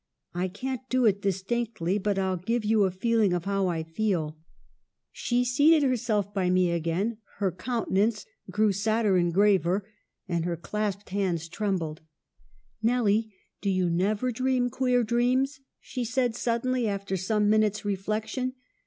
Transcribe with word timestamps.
I 0.33 0.47
can't 0.47 0.81
do 0.89 1.05
it 1.05 1.21
distinctly; 1.21 1.99
but 1.99 2.17
I'll 2.17 2.35
give 2.37 2.65
you 2.65 2.85
a 2.85 2.89
feeling 2.89 3.33
of 3.33 3.45
how 3.45 3.67
I 3.67 3.83
feel.' 3.83 4.35
246 5.13 5.19
EMILY 5.59 5.69
BROXTE." 5.69 5.87
She 5.87 5.87
seated 5.87 5.87
herself 5.87 6.33
by 6.33 6.49
me 6.49 6.71
again; 6.71 7.17
her 7.37 7.51
coun 7.51 7.85
tenance 7.85 8.25
grew 8.49 8.71
sadder 8.71 9.15
and 9.15 9.31
graver, 9.31 9.87
and 10.27 10.43
her 10.43 10.57
clasped 10.57 11.09
hands 11.11 11.47
trembled. 11.47 12.01
"* 12.63 12.69
Nelly, 12.81 13.31
do 13.61 13.69
you 13.69 13.91
never 13.91 14.31
dream 14.31 14.71
queer 14.71 15.03
dreams?! 15.03 15.59
she 15.79 16.03
said, 16.03 16.35
suddenly, 16.35 16.87
after 16.87 17.15
some 17.15 17.47
minutes' 17.47 17.85
reflection. 17.85 18.53